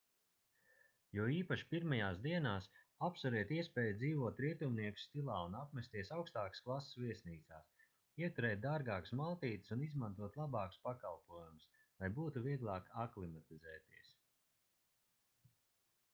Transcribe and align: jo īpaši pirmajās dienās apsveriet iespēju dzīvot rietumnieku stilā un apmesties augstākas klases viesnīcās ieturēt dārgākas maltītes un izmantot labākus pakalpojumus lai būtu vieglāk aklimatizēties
jo 1.15 1.23
īpaši 1.31 1.65
pirmajās 1.73 2.15
dienās 2.21 2.67
apsveriet 3.07 3.51
iespēju 3.57 3.91
dzīvot 3.99 4.39
rietumnieku 4.45 5.01
stilā 5.01 5.35
un 5.49 5.57
apmesties 5.59 6.09
augstākas 6.15 6.63
klases 6.69 6.97
viesnīcās 7.03 7.83
ieturēt 8.27 8.63
dārgākas 8.63 9.13
maltītes 9.21 9.75
un 9.77 9.83
izmantot 9.89 10.39
labākus 10.41 10.81
pakalpojumus 10.89 11.67
lai 11.99 12.09
būtu 12.17 12.43
vieglāk 12.49 12.89
aklimatizēties 13.05 14.09